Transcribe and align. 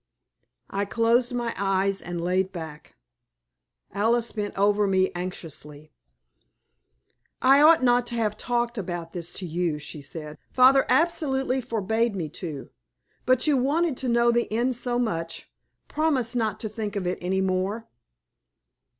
I 0.71 0.85
closed 0.85 1.31
my 1.31 1.53
eyes 1.55 2.01
and 2.01 2.19
laid 2.19 2.51
back. 2.51 2.95
Alice 3.93 4.31
bent 4.31 4.57
over 4.57 4.87
me 4.87 5.11
anxiously. 5.13 5.91
"I 7.39 7.61
ought 7.61 7.83
not 7.83 8.07
to 8.07 8.15
have 8.15 8.35
talked 8.35 8.79
about 8.79 9.13
this 9.13 9.31
to 9.33 9.45
you," 9.45 9.77
she 9.77 10.01
said. 10.01 10.39
"Father 10.51 10.87
absolutely 10.89 11.61
forbade 11.61 12.15
me 12.15 12.29
to, 12.29 12.71
but 13.27 13.45
you 13.45 13.57
wanted 13.57 13.95
to 13.97 14.09
know 14.09 14.31
the 14.31 14.51
end 14.51 14.75
so 14.75 14.97
much. 14.97 15.51
Promise 15.87 16.33
not 16.35 16.59
to 16.61 16.67
think 16.67 16.95
of 16.95 17.05
it 17.05 17.19
any 17.21 17.39
more." 17.41 17.87